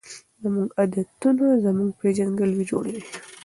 [0.41, 3.03] زموږ عادتونه زموږ پیژندګلوي جوړوي.